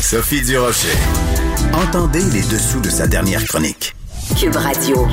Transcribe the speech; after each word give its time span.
Sophie 0.00 0.42
Durocher. 0.42 0.96
Entendez 1.74 2.22
les 2.32 2.42
dessous 2.42 2.80
de 2.80 2.88
sa 2.88 3.06
dernière 3.06 3.44
chronique. 3.44 3.94
Cube 4.38 4.54
Radio. 4.54 5.06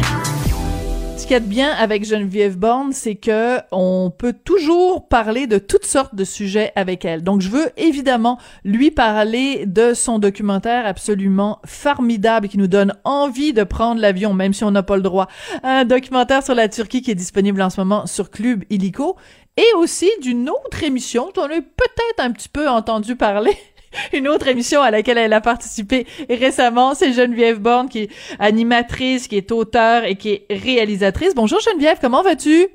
Ce 1.18 1.24
qu'il 1.24 1.32
y 1.32 1.36
a 1.36 1.40
de 1.40 1.46
bien 1.46 1.72
avec 1.72 2.06
Geneviève 2.06 2.58
Borne, 2.58 2.94
c'est 2.94 3.16
que 3.16 3.60
on 3.72 4.12
peut 4.16 4.34
toujours 4.34 5.08
parler 5.08 5.48
de 5.48 5.58
toutes 5.58 5.86
sortes 5.86 6.14
de 6.16 6.24
sujets 6.24 6.72
avec 6.76 7.04
elle. 7.04 7.24
Donc, 7.24 7.42
je 7.42 7.50
veux 7.50 7.72
évidemment 7.78 8.38
lui 8.64 8.92
parler 8.92 9.66
de 9.66 9.94
son 9.94 10.20
documentaire 10.20 10.86
absolument 10.86 11.60
formidable 11.66 12.48
qui 12.48 12.58
nous 12.58 12.68
donne 12.68 12.94
envie 13.04 13.54
de 13.54 13.64
prendre 13.64 14.00
l'avion, 14.00 14.34
même 14.34 14.54
si 14.54 14.64
on 14.64 14.72
n'a 14.72 14.84
pas 14.84 14.98
le 14.98 15.04
droit. 15.04 15.28
Un 15.64 15.84
documentaire 15.84 16.44
sur 16.44 16.56
la 16.56 16.70
Turquie 16.70 17.02
qui 17.02 17.12
est 17.12 17.16
disponible 17.16 17.62
en 17.62 17.70
ce 17.70 17.82
moment 17.82 18.06
sur 18.06 18.30
Club 18.30 18.64
Illico 18.70 19.18
et 19.58 19.68
aussi 19.78 20.10
d'une 20.22 20.50
autre 20.50 20.84
émission 20.84 21.32
dont 21.34 21.44
on 21.44 21.46
a 21.46 21.62
peut-être 21.62 22.20
un 22.20 22.32
petit 22.32 22.50
peu 22.50 22.70
entendu 22.70 23.16
parler 23.16 23.58
une 24.14 24.28
autre 24.28 24.48
émission 24.48 24.82
à 24.82 24.92
laquelle 24.92 25.18
elle 25.18 25.34
a 25.34 25.42
participé 25.42 26.06
récemment. 26.30 26.94
C'est 26.94 27.14
Geneviève 27.14 27.60
Borne 27.60 27.90
qui 27.90 28.04
est 28.04 28.10
animatrice, 28.40 29.28
qui 29.28 29.38
est 29.38 29.52
auteure 29.52 30.04
et 30.04 30.16
qui 30.16 30.30
est 30.32 30.46
réalisatrice. 30.50 31.36
Bonjour 31.36 31.60
Geneviève, 31.60 31.98
comment 32.02 32.22
vas-tu? 32.22 32.68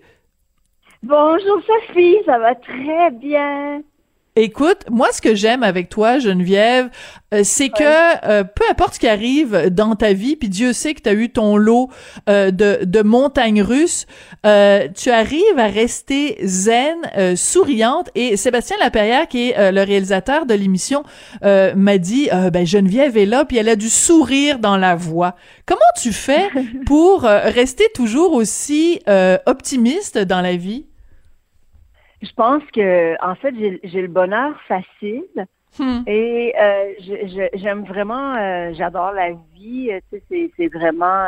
Bonjour 1.02 1.60
Sophie, 1.66 2.18
ça 2.26 2.38
va 2.38 2.54
très 2.54 3.10
bien. 3.12 3.82
Écoute, 4.36 4.84
moi, 4.88 5.08
ce 5.12 5.20
que 5.20 5.34
j'aime 5.34 5.64
avec 5.64 5.88
toi, 5.88 6.20
Geneviève, 6.20 6.88
euh, 7.34 7.40
c'est 7.42 7.68
que 7.68 8.28
euh, 8.28 8.44
peu 8.44 8.62
importe 8.70 8.94
ce 8.94 9.00
qui 9.00 9.08
arrive 9.08 9.70
dans 9.70 9.96
ta 9.96 10.12
vie, 10.12 10.36
puis 10.36 10.48
Dieu 10.48 10.72
sait 10.72 10.94
que 10.94 11.02
tu 11.02 11.08
as 11.08 11.14
eu 11.14 11.30
ton 11.30 11.56
lot 11.56 11.90
euh, 12.28 12.52
de, 12.52 12.78
de 12.84 13.02
montagnes 13.02 13.62
russes, 13.62 14.06
tu 14.42 15.10
arrives 15.10 15.58
à 15.58 15.66
rester 15.66 16.38
zen, 16.44 16.96
souriante. 17.36 18.08
Et 18.14 18.36
Sébastien 18.36 18.76
Laperrière, 18.78 19.26
qui 19.26 19.50
est 19.50 19.72
le 19.72 19.82
réalisateur 19.82 20.46
de 20.46 20.54
l'émission, 20.54 21.02
m'a 21.42 21.98
dit, 21.98 22.28
ben 22.52 22.64
Geneviève 22.64 23.16
est 23.16 23.26
là, 23.26 23.44
puis 23.44 23.58
elle 23.58 23.68
a 23.68 23.76
du 23.76 23.90
sourire 23.90 24.58
dans 24.58 24.76
la 24.76 24.96
voix. 24.96 25.36
Comment 25.66 25.80
tu 26.00 26.12
fais 26.12 26.48
pour 26.86 27.22
rester 27.22 27.84
toujours 27.94 28.32
aussi 28.32 29.00
optimiste 29.46 30.18
dans 30.18 30.40
la 30.40 30.56
vie? 30.56 30.86
Je 32.22 32.32
pense 32.34 32.62
que, 32.74 33.16
en 33.24 33.34
fait, 33.34 33.54
j'ai 33.82 34.02
le 34.02 34.08
bonheur 34.08 34.60
facile. 34.68 35.46
Hmm. 35.78 36.02
Et 36.06 36.52
euh, 36.60 36.92
j'aime 37.54 37.84
vraiment, 37.84 38.34
euh, 38.34 38.72
j'adore 38.74 39.12
la 39.12 39.30
vie. 39.54 39.90
Tu 40.12 40.20
sais, 40.28 40.50
c'est 40.56 40.68
vraiment, 40.68 41.26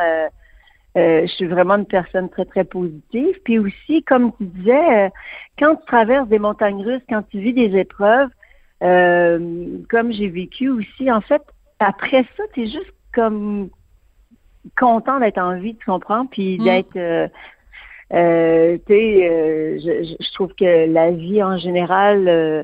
euh, 0.96 1.22
je 1.26 1.32
suis 1.32 1.46
vraiment 1.46 1.74
une 1.74 1.86
personne 1.86 2.28
très 2.28 2.44
très 2.44 2.64
positive. 2.64 3.40
Puis 3.44 3.58
aussi, 3.58 4.02
comme 4.02 4.32
tu 4.36 4.44
disais, 4.44 5.10
quand 5.58 5.76
tu 5.76 5.86
traverses 5.86 6.28
des 6.28 6.40
montagnes 6.40 6.82
russes, 6.82 7.02
quand 7.08 7.22
tu 7.30 7.38
vis 7.38 7.54
des 7.54 7.78
épreuves, 7.78 8.30
comme 8.80 10.12
j'ai 10.12 10.28
vécu 10.28 10.68
aussi, 10.68 11.10
en 11.10 11.20
fait, 11.20 11.42
après 11.78 12.24
ça, 12.36 12.42
tu 12.52 12.64
es 12.64 12.66
juste 12.66 12.92
comme 13.14 13.70
content 14.76 15.20
d'être 15.20 15.38
en 15.38 15.58
vie, 15.58 15.76
tu 15.76 15.86
comprends, 15.86 16.26
puis 16.26 16.58
hmm. 16.58 16.64
d'être 16.64 17.30
euh, 18.12 18.76
euh, 18.90 19.78
je, 19.78 20.32
trouve 20.34 20.52
que 20.54 20.92
la 20.92 21.10
vie 21.10 21.42
en 21.42 21.56
général 21.56 22.28
euh, 22.28 22.62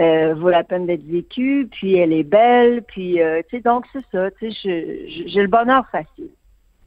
euh 0.00 0.34
vaut 0.34 0.50
la 0.50 0.62
peine 0.62 0.86
d'être 0.86 1.04
vécue, 1.04 1.68
puis 1.70 1.96
elle 1.96 2.12
est 2.12 2.22
belle, 2.22 2.82
puis 2.82 3.18
tu 3.48 3.56
sais, 3.56 3.62
donc 3.62 3.84
c'est 3.92 4.04
ça, 4.12 4.30
tu 4.38 4.52
sais, 4.52 5.08
j'ai 5.08 5.42
le 5.42 5.48
bonheur 5.48 5.84
facile. 5.90 6.30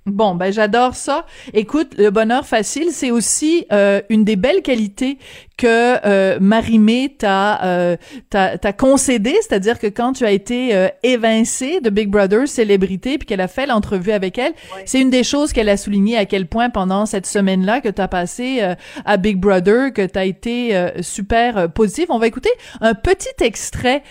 Bon, 0.05 0.33
ben 0.33 0.51
j'adore 0.51 0.95
ça. 0.95 1.25
Écoute, 1.53 1.95
le 1.97 2.09
bonheur 2.09 2.45
facile, 2.45 2.91
c'est 2.91 3.11
aussi 3.11 3.67
une 4.09 4.23
des 4.23 4.35
belles 4.35 4.61
qualités 4.61 5.17
que 5.59 6.07
euh, 6.07 6.37
Marimé 6.39 7.15
t'a 7.17 7.61
euh, 7.65 7.97
t'a 8.29 8.73
concédé, 8.73 9.35
c'est-à-dire 9.41 9.77
que 9.77 9.87
quand 9.87 10.13
tu 10.13 10.25
as 10.25 10.31
été 10.31 10.73
euh, 10.73 10.87
évincé 11.03 11.81
de 11.81 11.89
Big 11.89 12.09
Brother 12.09 12.47
célébrité 12.47 13.17
puis 13.17 13.25
qu'elle 13.27 13.41
a 13.41 13.49
fait 13.49 13.67
l'entrevue 13.67 14.11
avec 14.11 14.37
elle, 14.37 14.53
c'est 14.85 15.01
une 15.01 15.09
des 15.09 15.25
choses 15.25 15.51
qu'elle 15.51 15.67
a 15.67 15.75
souligné 15.75 16.17
à 16.17 16.25
quel 16.25 16.47
point 16.47 16.69
pendant 16.69 17.05
cette 17.05 17.25
semaine-là 17.25 17.81
que 17.81 17.89
tu 17.89 18.01
as 18.01 18.07
passé 18.07 18.59
euh, 18.61 18.75
à 19.03 19.17
Big 19.17 19.37
Brother 19.37 19.91
que 19.91 20.05
tu 20.05 20.17
as 20.17 20.25
été 20.25 20.73
super 21.01 21.69
positif. 21.71 22.05
On 22.09 22.19
va 22.19 22.27
écouter 22.27 22.49
un 22.79 22.93
petit 22.93 23.27
extrait 23.41 24.03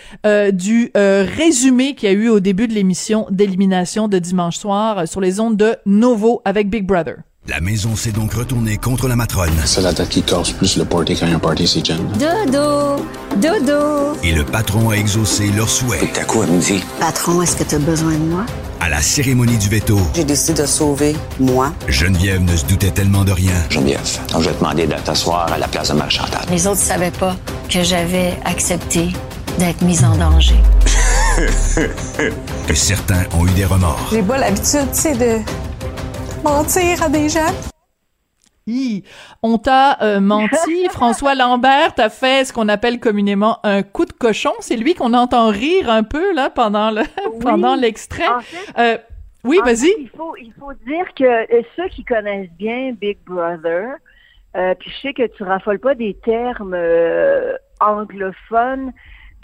du 0.53 0.91
résumé 0.93 1.95
qu'il 1.95 2.09
y 2.09 2.11
a 2.11 2.15
eu 2.15 2.29
au 2.29 2.39
début 2.39 2.67
de 2.67 2.73
l'émission 2.73 3.25
d'élimination 3.31 4.07
de 4.07 4.19
dimanche 4.19 4.57
soir 4.57 5.07
sur 5.07 5.19
les 5.19 5.39
ondes 5.39 5.57
de 5.57 5.75
Novo 5.85 6.41
avec 6.45 6.69
Big 6.69 6.85
Brother. 6.85 7.28
La 7.49 7.61
maison 7.61 7.95
s'est 7.95 8.11
donc 8.11 8.35
retournée 8.35 8.77
contre 8.77 9.07
la 9.07 9.15
matrone. 9.15 9.49
C'est 9.65 9.81
la 9.81 9.91
tête 9.91 10.09
qui 10.09 10.21
casse 10.21 10.51
plus 10.51 10.77
le 10.77 10.85
party 10.85 11.15
quand 11.15 11.25
il 11.25 11.31
y 11.31 11.33
a 11.33 11.37
un 11.37 11.39
party, 11.39 11.67
c'est 11.67 11.83
Jen. 11.83 11.97
Dodo! 12.19 13.03
Dodo! 13.37 14.15
Et 14.23 14.33
le 14.33 14.45
patron 14.45 14.91
a 14.91 14.93
exaucé 14.93 15.49
leur 15.57 15.67
souhait. 15.67 16.11
T'as 16.13 16.25
quoi, 16.25 16.45
dit? 16.45 16.83
Patron, 16.99 17.41
est-ce 17.41 17.55
que 17.55 17.63
t'as 17.63 17.79
besoin 17.79 18.11
de 18.11 18.17
moi? 18.19 18.45
À 18.79 18.87
la 18.87 19.01
cérémonie 19.01 19.57
du 19.57 19.67
veto. 19.67 19.99
J'ai 20.13 20.25
décidé 20.25 20.61
de 20.61 20.67
sauver 20.67 21.15
moi. 21.39 21.73
Geneviève 21.87 22.43
ne 22.43 22.55
se 22.55 22.65
doutait 22.65 22.91
tellement 22.91 23.23
de 23.23 23.31
rien. 23.31 23.55
Geneviève, 23.71 23.99
donc 24.31 24.43
je 24.43 24.49
vais 24.49 24.53
te 24.53 24.59
demander 24.59 24.85
de 24.85 24.93
t'asseoir 24.93 25.51
à 25.51 25.57
la 25.57 25.67
place 25.67 25.89
de 25.89 25.95
Marchantal. 25.95 26.45
Les 26.51 26.67
autres 26.67 26.81
savaient 26.81 27.09
pas 27.09 27.35
que 27.67 27.81
j'avais 27.81 28.37
accepté 28.45 29.09
d'être 29.57 29.81
mise 29.81 30.03
en 30.03 30.15
danger. 30.15 30.61
Et 32.69 32.75
certains 32.75 33.23
ont 33.33 33.47
eu 33.47 33.51
des 33.51 33.65
remords. 33.65 34.07
J'ai 34.11 34.21
pas 34.21 34.37
l'habitude, 34.37 34.87
tu 34.93 35.01
sais, 35.01 35.15
de 35.15 35.39
mentir 36.43 37.03
à 37.03 37.09
des 37.09 37.29
gens? 37.29 37.53
on 39.41 39.57
t'a 39.57 40.01
euh, 40.01 40.19
menti. 40.19 40.87
François 40.91 41.35
Lambert 41.35 41.93
t'a 41.95 42.09
fait 42.09 42.45
ce 42.45 42.53
qu'on 42.53 42.67
appelle 42.67 42.99
communément 42.99 43.59
un 43.63 43.83
coup 43.83 44.05
de 44.05 44.13
cochon. 44.13 44.51
C'est 44.59 44.75
lui 44.75 44.93
qu'on 44.93 45.13
entend 45.13 45.49
rire 45.49 45.89
un 45.89 46.03
peu 46.03 46.33
là 46.33 46.49
pendant 46.49 46.91
le 46.91 47.03
pendant 47.41 47.75
l'extrait. 47.75 48.27
Euh, 48.77 48.97
oui, 49.43 49.59
vas-y. 49.63 49.93
Il 49.99 50.09
faut 50.09 50.35
il 50.37 50.53
faut 50.59 50.73
dire 50.85 51.05
que 51.15 51.23
euh, 51.23 51.61
ceux 51.75 51.87
qui 51.89 52.03
connaissent 52.03 52.51
bien 52.57 52.91
Big 52.91 53.17
Brother, 53.25 53.95
puis 54.53 54.91
je 54.91 55.01
sais 55.01 55.13
que 55.13 55.27
tu 55.27 55.43
raffoles 55.43 55.79
pas 55.79 55.95
des 55.95 56.15
termes 56.15 56.77
anglophones 57.79 58.91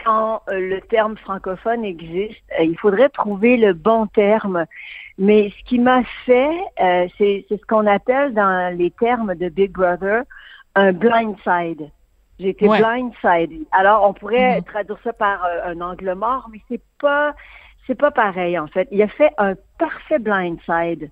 quand 0.04 0.42
le 0.50 0.80
terme 0.82 1.16
francophone 1.18 1.86
existe. 1.86 2.42
il 2.60 2.78
faudrait 2.78 3.10
trouver 3.10 3.58
le 3.58 3.74
bon 3.74 4.08
terme. 4.08 4.66
Mais 5.18 5.50
ce 5.58 5.64
qui 5.64 5.80
m'a 5.80 6.04
fait, 6.26 6.58
euh, 6.82 7.08
c'est 7.18 7.46
ce 7.50 7.66
qu'on 7.68 7.88
appelle 7.88 8.34
dans 8.34 8.76
les 8.78 8.92
termes 8.92 9.36
de 9.36 9.50
Big 9.50 9.72
Brother 9.72 10.24
un 10.76 10.92
blindside. 10.92 11.90
J'ai 12.38 12.50
été 12.50 12.68
blindside. 12.68 13.66
Alors, 13.72 14.08
on 14.08 14.14
pourrait 14.14 14.60
mm-hmm. 14.60 14.66
traduire 14.66 15.00
ça 15.04 15.14
par 15.14 15.46
euh, 15.46 15.72
un 15.72 15.80
angle 15.80 16.14
mort, 16.16 16.50
mais 16.52 16.60
c'est 16.70 16.82
pas 17.00 17.34
c'est 17.88 17.96
pas 17.96 18.12
pareil 18.12 18.60
en 18.60 18.68
fait. 18.68 18.90
Il 18.92 19.02
a 19.02 19.08
fait 19.08 19.32
un 19.38 19.54
parfait 19.80 20.20
blindside. 20.20 21.10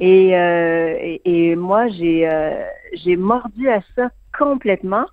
Et, 0.00 0.36
euh, 0.36 0.96
et, 0.98 1.50
et, 1.50 1.56
moi, 1.56 1.88
j'ai 1.88 2.28
j'ai 2.94 3.16
mordu 3.16 3.68
à 3.70 3.80
ça 3.94 4.08
complètement. 4.36 5.04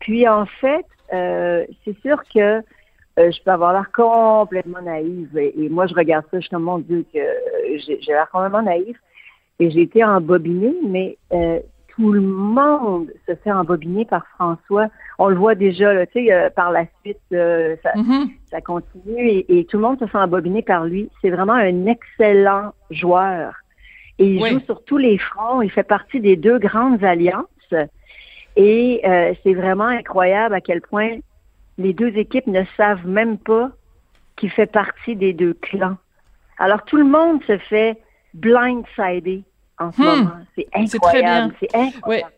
Puis 0.00 0.26
en 0.26 0.46
fait, 0.46 0.86
c'est 1.10 2.00
sûr 2.02 2.22
que 2.34 2.62
euh, 3.20 3.30
je 3.30 3.42
peux 3.42 3.50
avoir 3.50 3.72
l'air 3.72 3.90
complètement 3.92 4.80
naïve. 4.82 5.36
Et, 5.36 5.68
moi, 5.68 5.86
je 5.86 5.94
regarde 5.94 6.24
ça, 6.30 6.38
je 6.38 6.40
suis 6.40 6.50
comme, 6.50 6.64
mon 6.64 6.78
Dieu, 6.78 7.04
que 7.12 7.18
j'ai 7.78 7.98
l'air 8.06 8.28
complètement 8.30 8.62
naïve. 8.62 8.96
Et 9.58 9.70
j'ai 9.70 9.82
été 9.82 10.02
embobinée, 10.02 10.74
mais 10.86 11.18
euh, 11.32 11.60
tout 11.88 12.12
le 12.12 12.22
monde 12.22 13.12
se 13.28 13.34
fait 13.34 13.52
embobiner 13.52 14.06
par 14.06 14.26
François. 14.34 14.88
On 15.18 15.28
le 15.28 15.36
voit 15.36 15.54
déjà, 15.54 16.06
tu 16.06 16.24
sais, 16.24 16.32
euh, 16.32 16.48
par 16.48 16.70
la 16.70 16.86
suite, 17.02 17.18
ça, 17.30 17.36
mm-hmm. 17.36 18.30
ça, 18.50 18.60
continue 18.62 19.44
et, 19.48 19.66
tout 19.68 19.76
le 19.76 19.82
monde 19.82 19.98
se 19.98 20.06
fait 20.06 20.18
embobiner 20.18 20.62
par 20.62 20.86
lui. 20.86 21.10
C'est 21.20 21.30
vraiment 21.30 21.52
un 21.52 21.86
excellent 21.86 22.72
joueur. 22.90 23.54
Et 24.18 24.26
il 24.26 24.46
joue 24.46 24.60
sur 24.60 24.82
tous 24.84 24.98
les 24.98 25.18
fronts. 25.18 25.60
Il 25.60 25.70
fait 25.70 25.82
partie 25.82 26.20
des 26.20 26.36
deux 26.36 26.58
grandes 26.58 27.04
alliances. 27.04 27.46
Et 28.56 29.02
c'est 29.42 29.54
vraiment 29.54 29.84
incroyable 29.84 30.54
à 30.54 30.60
quel 30.60 30.80
point 30.80 31.18
les 31.80 31.94
deux 31.94 32.16
équipes 32.16 32.46
ne 32.46 32.62
savent 32.76 33.06
même 33.06 33.38
pas 33.38 33.70
qu'il 34.36 34.50
fait 34.50 34.70
partie 34.70 35.16
des 35.16 35.32
deux 35.32 35.54
clans. 35.54 35.96
Alors 36.58 36.84
tout 36.84 36.96
le 36.96 37.04
monde 37.04 37.42
se 37.46 37.56
fait 37.58 37.98
blindsider 38.34 39.42
en 39.78 39.90
ce 39.92 40.00
hmm. 40.00 40.04
moment. 40.04 40.30
C'est 40.56 40.68
incroyable. 40.74 41.54
C'est 41.58 41.74
incroyable. 41.74 42.32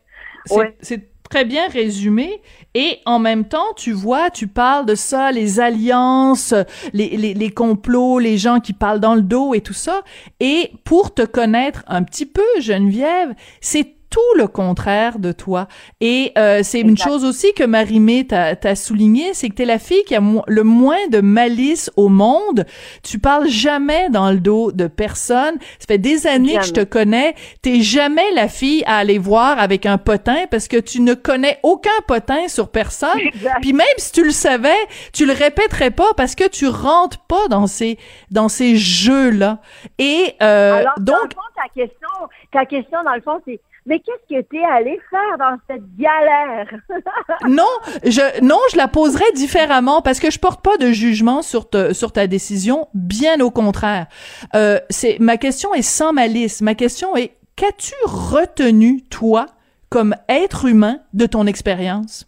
Très 1.31 1.46
bien 1.46 1.66
résumé 1.69 2.43
et 2.75 2.99
en 3.06 3.19
même 3.19 3.46
temps 3.46 3.72
tu 3.75 3.93
vois 3.93 4.28
tu 4.28 4.49
parles 4.49 4.84
de 4.84 4.94
ça 4.94 5.32
les 5.32 5.61
alliances 5.61 6.52
les, 6.93 7.16
les, 7.16 7.32
les, 7.32 7.50
complots 7.50 8.19
les 8.19 8.37
gens 8.37 8.61
qui 8.61 8.75
parlent 8.75 9.00
dans 9.00 9.14
le 9.14 9.22
dos 9.22 9.55
et 9.55 9.62
tout 9.62 9.72
ça 9.72 10.02
et 10.40 10.72
pour 10.84 11.14
te 11.14 11.22
connaître 11.22 11.84
un 11.87 12.02
petit 12.02 12.26
peu 12.26 12.43
Geneviève 12.61 13.32
c'est 13.62 13.94
tout 14.12 14.20
le 14.37 14.47
contraire 14.47 15.19
de 15.19 15.32
toi. 15.32 15.67
Et 16.03 16.32
euh, 16.37 16.61
c'est 16.62 16.81
une 16.81 16.99
chose 16.99 17.25
aussi 17.25 17.55
que 17.55 17.64
Marie-Mé 17.64 18.26
t'a 18.26 18.76
souligné, 18.76 19.32
c'est 19.32 19.49
que 19.49 19.55
t'es 19.55 19.64
la 19.64 19.79
fille 19.79 20.05
qui 20.05 20.14
a 20.14 20.20
le 20.47 20.62
moins 20.62 21.09
de 21.11 21.23
malice 21.23 21.91
au 21.97 22.11
monde. 22.11 22.67
Tu 23.03 23.19
parles 23.19 23.49
jamais 23.49 24.11
dans 24.11 24.31
le 24.31 24.38
dos 24.38 24.70
de 24.70 24.87
personne. 24.87 25.56
Ça 25.79 25.87
fait 25.88 25.99
des 25.99 26.26
années 26.26 26.59
que 26.59 26.64
je 26.64 26.73
te 26.73 26.85
connais. 26.85 27.35
T'es 27.62 27.81
jamais 27.81 28.31
la 28.35 28.49
fille 28.49 28.85
à 28.87 28.99
aller 28.99 29.17
voir 29.17 29.59
avec 29.59 29.87
un 29.87 29.97
potin 29.97 30.44
parce 30.50 30.69
que 30.69 30.76
tu 30.76 31.00
ne 31.00 31.14
connais 31.14 31.59
aucun 31.62 31.91
potin 32.06 32.49
sur 32.49 32.69
personne. 32.70 33.19
Puis 33.62 33.73
même 33.73 33.87
si 33.97 34.12
tu 34.12 34.25
le 34.25 34.31
savais, 34.31 34.70
tu 35.14 35.25
le 35.25 35.32
répéterais 35.32 35.91
pas 35.91 36.12
parce 36.19 36.35
que 36.35 36.47
tu 36.47 36.69
rentres 36.69 37.19
pas 37.20 37.49
dans 37.49 37.67
ces 37.67 37.99
dans 38.31 38.50
ces 38.50 38.76
jeux 38.76 39.31
là. 39.31 39.61
Et 39.99 40.35
euh, 40.43 40.81
Alors, 40.81 40.93
donc 40.99 41.06
dans 41.06 41.23
le 41.23 41.31
fond, 41.31 41.41
ta 41.56 41.69
question, 41.81 42.09
ta 42.53 42.67
question 42.67 43.03
dans 43.05 43.14
le 43.14 43.23
fond, 43.23 43.41
c'est 43.47 43.59
mais 43.87 43.99
qu'est-ce 44.00 44.37
que 44.37 44.46
tu 44.49 44.56
es 44.56 44.64
allé 44.64 45.00
faire 45.11 45.38
dans 45.38 45.56
cette 45.69 45.96
galère? 45.96 46.69
non, 47.49 47.64
je 48.05 48.43
non, 48.43 48.58
je 48.70 48.76
la 48.76 48.88
poserai 48.88 49.25
différemment 49.34 50.02
parce 50.02 50.20
que 50.20 50.31
je 50.31 50.38
porte 50.38 50.62
pas 50.62 50.76
de 50.76 50.93
jugement 50.93 51.43
sur 51.43 51.69
te, 51.69 51.93
sur 51.93 52.12
ta 52.12 52.26
décision, 52.26 52.88
bien 52.94 53.40
au 53.40 53.50
contraire. 53.50 54.06
Euh, 54.55 54.79
c'est 54.88 55.19
ma 55.19 55.37
question 55.37 55.75
est 55.75 55.82
sans 55.82 56.12
malice. 56.12 56.62
Ma 56.62 56.75
question 56.75 57.17
est 57.17 57.32
qu'as-tu 57.56 57.94
retenu 58.05 59.02
toi 59.02 59.46
comme 59.90 60.14
être 60.28 60.67
humain 60.67 61.00
de 61.12 61.26
ton 61.26 61.46
expérience? 61.46 62.26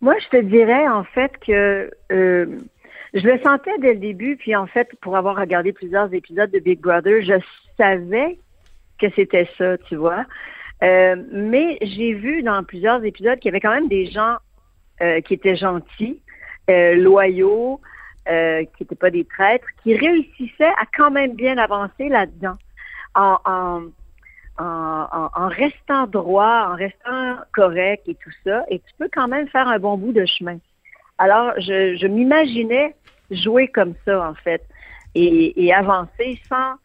Moi, 0.00 0.14
je 0.18 0.36
te 0.36 0.42
dirais 0.42 0.86
en 0.88 1.04
fait 1.04 1.32
que 1.46 1.90
euh, 2.12 2.46
je 3.14 3.26
le 3.26 3.38
sentais 3.42 3.70
dès 3.80 3.94
le 3.94 4.00
début, 4.00 4.36
puis 4.36 4.54
en 4.56 4.66
fait, 4.66 4.88
pour 5.00 5.16
avoir 5.16 5.36
regardé 5.36 5.72
plusieurs 5.72 6.12
épisodes 6.12 6.50
de 6.50 6.58
Big 6.58 6.80
Brother, 6.80 7.22
je 7.22 7.34
savais 7.76 8.38
que 9.02 9.14
c'était 9.16 9.48
ça, 9.58 9.76
tu 9.78 9.96
vois. 9.96 10.24
Euh, 10.82 11.16
mais 11.30 11.78
j'ai 11.82 12.12
vu 12.14 12.42
dans 12.42 12.62
plusieurs 12.64 13.04
épisodes 13.04 13.38
qu'il 13.38 13.50
y 13.50 13.52
avait 13.52 13.60
quand 13.60 13.74
même 13.74 13.88
des 13.88 14.06
gens 14.10 14.36
euh, 15.00 15.20
qui 15.20 15.34
étaient 15.34 15.56
gentils, 15.56 16.20
euh, 16.70 16.94
loyaux, 16.94 17.80
qui 18.24 18.82
n'étaient 18.82 18.94
pas 18.94 19.10
des 19.10 19.24
traîtres, 19.24 19.66
qui 19.82 19.96
réussissaient 19.96 20.64
à 20.80 20.86
quand 20.96 21.10
même 21.10 21.34
bien 21.34 21.58
avancer 21.58 22.08
là-dedans, 22.08 22.56
en, 23.16 23.82
en, 24.58 25.48
restant 25.48 26.06
droit, 26.06 26.68
en 26.70 26.76
restant 26.76 27.38
correct 27.52 28.04
et 28.06 28.14
tout 28.14 28.30
ça, 28.44 28.64
et 28.70 28.78
tu 28.78 28.94
peux 28.96 29.08
quand 29.12 29.26
même 29.26 29.48
faire 29.48 29.66
un 29.66 29.80
bon 29.80 29.98
bout 29.98 30.12
de 30.12 30.24
chemin. 30.24 30.58
Alors, 31.18 31.52
je, 31.58 32.06
m'imaginais 32.06 32.94
jouer 33.32 33.66
comme 33.66 33.94
ça, 34.04 34.28
en 34.28 34.34
fait, 34.34 34.62
et 35.16 35.74
avancer 35.74 36.38
sans, 36.48 36.76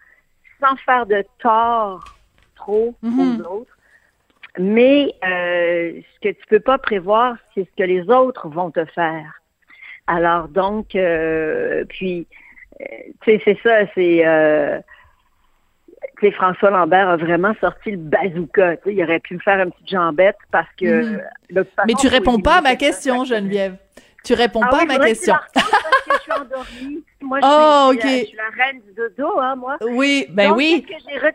sans 0.59 0.75
faire 0.77 1.05
de 1.05 1.23
tort 1.39 2.03
trop 2.55 2.95
aux 3.03 3.41
autres. 3.41 3.77
Mais 4.59 5.13
euh, 5.23 6.01
ce 6.15 6.19
que 6.27 6.33
tu 6.33 6.45
peux 6.49 6.59
pas 6.59 6.77
prévoir, 6.77 7.35
c'est 7.53 7.65
ce 7.65 7.75
que 7.77 7.87
les 7.87 8.09
autres 8.09 8.47
vont 8.49 8.71
te 8.71 8.83
faire. 8.85 9.41
Alors 10.07 10.47
donc, 10.47 10.95
euh, 10.95 11.85
puis, 11.89 12.27
euh, 12.81 12.85
tu 13.21 13.31
sais, 13.31 13.41
c'est 13.45 13.57
ça, 13.61 13.85
c'est... 13.93 14.25
Euh, 14.25 14.79
tu 16.19 16.27
sais, 16.27 16.31
François 16.31 16.71
Lambert 16.71 17.09
a 17.09 17.17
vraiment 17.17 17.53
sorti 17.61 17.91
le 17.91 17.97
bazooka. 17.97 18.75
Il 18.87 19.03
aurait 19.03 19.19
pu 19.19 19.35
me 19.35 19.39
faire 19.39 19.59
une 19.61 19.71
petite 19.71 19.89
jambette 19.89 20.37
parce 20.51 20.69
que... 20.79 21.03
Mhm. 21.03 21.21
Mais 21.85 21.93
tu 21.93 22.07
réponds 22.07 22.39
pas 22.39 22.55
à 22.55 22.61
ma 22.61 22.75
question, 22.75 23.23
Geneviève. 23.23 23.75
Tu 24.23 24.33
réponds 24.33 24.61
ah 24.63 24.69
pas 24.69 24.81
à 24.81 24.85
ma 24.85 24.99
question. 24.99 25.35
Parce 26.27 26.41
que 26.41 26.45
je 26.47 26.63
suis 26.63 26.83
endormie. 26.83 27.03
Moi, 27.21 27.39
je, 27.41 27.45
oh, 27.45 27.89
suis, 27.91 27.99
ok. 27.99 28.19
je 28.19 28.25
suis 28.25 28.37
la 28.37 28.63
reine 28.63 28.81
du 28.81 28.93
dodo, 28.93 29.39
hein, 29.39 29.55
moi. 29.55 29.77
Oui, 29.81 30.27
ben 30.29 30.49
Donc, 30.49 30.57
oui. 30.57 30.85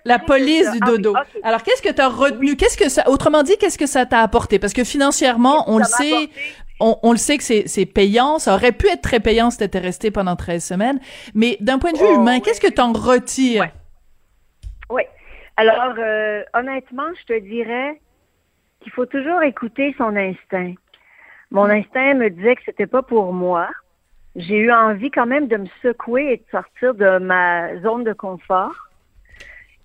La 0.04 0.18
police 0.18 0.70
du 0.70 0.78
Ah 0.80 0.86
oui, 0.90 0.96
dodo. 0.98 1.14
Alors, 1.42 1.62
qu'est-ce 1.62 1.82
que 1.82 1.92
tu 1.92 2.00
as 2.00 2.08
retenu? 2.08 2.56
Qu'est-ce 2.56 2.78
que 2.78 2.88
ça, 2.88 3.08
autrement 3.08 3.42
dit, 3.42 3.56
qu'est-ce 3.58 3.78
que 3.78 3.86
ça 3.86 4.06
t'a 4.06 4.20
apporté? 4.20 4.58
Parce 4.58 4.72
que 4.72 4.84
financièrement, 4.84 5.64
on 5.68 5.78
le 5.78 5.84
sait, 5.84 6.28
on, 6.80 6.98
on 7.02 7.12
le 7.12 7.18
sait 7.18 7.38
que 7.38 7.44
c'est, 7.44 7.86
payant. 7.86 8.38
Ça 8.38 8.54
aurait 8.54 8.72
pu 8.72 8.88
être 8.88 9.02
très 9.02 9.20
payant 9.20 9.50
si 9.50 9.58
t'étais 9.58 9.78
resté 9.78 10.10
pendant 10.10 10.36
13 10.36 10.64
semaines. 10.64 11.00
Mais 11.34 11.56
d'un 11.60 11.78
point 11.78 11.92
de 11.92 11.98
vue 11.98 12.04
Oh, 12.08 12.16
humain, 12.16 12.40
qu'est-ce 12.40 12.60
que 12.60 12.72
t'en 12.72 12.92
retires? 12.92 13.62
Ouais. 13.62 13.72
Oui. 14.90 15.02
Alors, 15.56 15.94
euh, 15.98 16.42
honnêtement, 16.54 17.08
je 17.20 17.34
te 17.34 17.38
dirais 17.40 18.00
qu'il 18.80 18.92
faut 18.92 19.06
toujours 19.06 19.42
écouter 19.42 19.94
son 19.98 20.16
instinct. 20.16 20.74
Mon 21.50 21.64
instinct 21.64 22.14
me 22.14 22.30
disait 22.30 22.56
que 22.56 22.62
c'était 22.64 22.86
pas 22.86 23.02
pour 23.02 23.32
moi. 23.32 23.68
J'ai 24.37 24.58
eu 24.58 24.73
envie 24.73 25.11
quand 25.11 25.26
même 25.26 25.49
de 25.49 25.56
me 25.56 25.67
secouer 25.82 26.32
et 26.32 26.37
de 26.38 26.44
sortir 26.50 26.94
de 26.94 27.19
ma 27.19 27.79
zone 27.81 28.05
de 28.05 28.12
confort. 28.12 28.88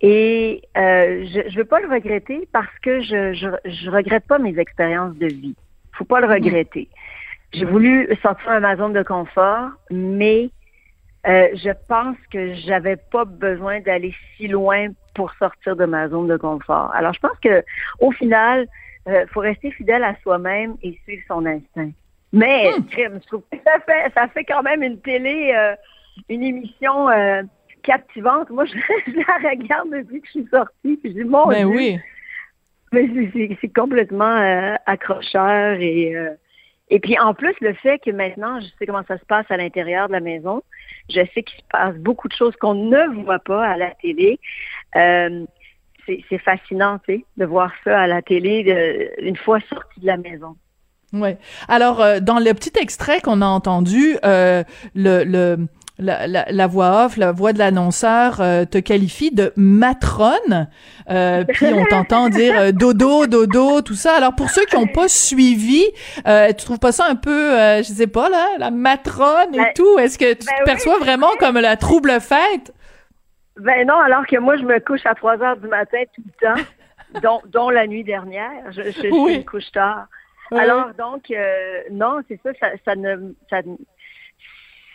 Et 0.02 0.62
euh, 0.78 1.26
je 1.26 1.40
ne 1.40 1.58
veux 1.58 1.66
pas 1.66 1.80
le 1.80 1.90
regretter 1.90 2.48
parce 2.54 2.80
que 2.82 3.02
je, 3.02 3.34
je 3.34 3.48
je 3.66 3.90
regrette 3.90 4.26
pas 4.28 4.38
mes 4.38 4.58
expériences 4.60 5.16
de 5.16 5.28
vie. 5.28 5.56
Faut 5.94 6.06
pas 6.06 6.22
le 6.22 6.28
regretter. 6.28 6.88
J'ai 7.54 7.66
voulu 7.66 8.08
sortir 8.22 8.56
de 8.56 8.60
ma 8.60 8.76
zone 8.76 8.94
de 8.94 9.04
confort, 9.04 9.72
mais 9.90 10.52
euh, 11.28 11.48
je 11.56 11.72
pense 11.88 12.18
que 12.32 12.54
j'avais 12.56 12.98
pas 12.98 13.26
besoin 13.26 13.80
d'aller 13.80 14.14
si 14.36 14.48
loin 14.48 14.90
pour 15.16 15.34
sortir 15.40 15.76
de 15.76 15.86
ma 15.86 16.08
zone 16.10 16.28
de 16.28 16.38
confort. 16.38 16.92
Alors, 16.94 17.14
je 17.14 17.20
pense 17.20 17.38
que 17.42 17.64
au 18.00 18.12
final, 18.12 18.68
euh, 19.08 19.26
faut 19.34 19.40
rester 19.40 19.72
fidèle 19.72 20.04
à 20.04 20.16
soi-même 20.22 20.76
et 20.84 21.00
suivre 21.04 21.24
son 21.28 21.46
instinct. 21.46 21.92
Mais, 22.34 22.70
crime, 22.92 23.20
je 23.22 23.28
trouve 23.28 23.44
que 23.52 23.58
ça 23.66 23.80
fait, 23.86 24.12
ça 24.14 24.28
fait 24.28 24.44
quand 24.44 24.62
même 24.64 24.84
une 24.84 25.00
télé, 25.00 25.54
euh, 25.56 25.76
une 26.30 26.44
émission 26.44 27.10
euh, 27.10 27.42
captivante. 27.84 28.50
Moi, 28.50 28.66
je, 28.66 28.72
je 29.08 29.18
la 29.18 29.50
regarde 29.50 29.90
depuis 29.92 30.22
que 30.22 30.28
je 30.28 30.32
suis 30.42 30.48
sortie. 30.52 30.98
Puis 30.98 31.02
je 31.06 31.10
dis, 31.10 31.24
mon 31.24 31.48
Ben 31.48 31.68
Dieu, 31.70 31.78
oui. 31.78 32.00
mais 32.92 33.10
c'est- 33.62 33.74
complètement 33.74 34.26
euh, 34.38 34.76
accrocheur 34.86 35.74
et 35.80 36.14
et 36.90 37.00
puis 37.02 37.20
en 37.20 37.34
plus 37.34 37.54
le 37.60 37.74
fait 37.74 38.00
que 38.00 38.12
maintenant 38.12 38.62
je 38.62 38.68
sais 38.80 38.86
comment 38.86 39.04
ça 39.06 39.18
se 39.18 39.26
passe 39.26 39.46
à 39.50 39.58
l'intérieur 39.58 40.08
de 40.08 40.14
la 40.14 40.22
maison, 40.22 40.64
je 41.10 41.20
sais 41.34 41.44
qu'il 41.44 41.60
se 41.60 41.66
passe 41.70 41.96
beaucoup 41.98 42.30
de 42.30 42.34
choses 42.34 42.56
qu'on 42.56 42.76
ne 42.76 43.24
voit 43.26 43.40
pas 43.40 43.66
à 43.68 43.76
la 43.78 43.92
télé. 43.92 44.40
C'est 46.06 46.24
c'est 46.30 46.38
fascinant, 46.38 47.00
tu 47.00 47.16
sais, 47.18 47.26
de 47.36 47.46
voir 47.46 47.72
ça 47.84 48.00
à 48.02 48.08
la 48.08 48.22
télé 48.22 48.64
de- 48.64 49.22
une 49.22 49.36
fois 49.36 49.60
sorti 49.70 50.00
de 50.00 50.08
la 50.08 50.16
maison. 50.18 50.56
Ouais. 51.14 51.38
Alors, 51.68 52.02
euh, 52.02 52.20
dans 52.20 52.40
le 52.40 52.54
petit 52.54 52.74
extrait 52.80 53.22
qu'on 53.22 53.42
a 53.42 53.46
entendu, 53.46 54.18
euh, 54.26 54.64
le, 54.94 55.24
le, 55.24 55.58
la, 56.00 56.28
la, 56.28 56.46
la 56.50 56.68
voix 56.68 57.06
off, 57.06 57.18
la 57.18 57.32
voix 57.32 57.54
de 57.54 57.60
l'annonceur 57.60 58.40
euh, 58.42 58.66
te 58.66 58.78
qualifie 58.78 59.32
de 59.32 59.54
matrone. 59.56 60.68
Euh, 61.10 61.44
puis 61.46 61.68
on 61.68 61.86
t'entend 61.86 62.30
dire 62.30 62.60
euh, 62.60 62.72
dodo, 62.74 63.26
dodo, 63.26 63.82
tout 63.82 63.96
ça. 63.96 64.16
Alors 64.18 64.36
pour 64.36 64.50
ceux 64.50 64.66
qui 64.66 64.76
n'ont 64.76 64.88
pas 64.88 65.08
suivi, 65.08 65.84
euh, 66.28 66.50
tu 66.50 66.66
trouves 66.66 66.80
pas 66.80 66.92
ça 66.92 67.06
un 67.10 67.16
peu, 67.16 67.58
euh, 67.58 67.78
je 67.78 67.84
sais 67.94 68.08
pas 68.08 68.30
là, 68.30 68.46
la 68.60 68.70
matrone 68.70 69.54
et 69.54 69.58
Ben, 69.58 69.72
tout? 69.76 69.98
Est-ce 70.00 70.18
que 70.20 70.34
tu 70.34 70.46
ben 70.46 70.54
te 70.54 70.60
oui, 70.60 70.66
perçois 70.66 71.00
vraiment 71.00 71.32
comme 71.40 71.58
la 71.58 71.78
trouble 71.78 72.20
fête 72.20 72.74
Ben 73.60 73.88
non, 73.88 73.98
alors 73.98 74.28
que 74.28 74.38
moi 74.38 74.58
je 74.58 74.64
me 74.64 74.80
couche 74.80 75.06
à 75.06 75.16
3 75.16 75.42
heures 75.42 75.58
du 75.58 75.68
matin 75.68 76.00
tout 76.14 76.22
le 76.26 76.48
temps, 76.56 76.62
dont, 77.24 77.42
dont 77.50 77.70
la 77.70 77.88
nuit 77.88 78.04
dernière. 78.04 78.72
Je, 78.72 78.84
je, 78.84 78.92
je 78.92 79.08
Oui. 79.14 79.38
me 79.40 79.44
couche 79.44 79.72
tard. 79.72 80.06
Ouais. 80.52 80.60
Alors 80.60 80.94
donc 80.98 81.30
euh, 81.32 81.82
non, 81.92 82.22
c'est 82.28 82.40
ça, 82.44 82.52
ça, 82.60 82.72
ça 82.86 82.96
ne 82.96 83.34
ça, 83.50 83.62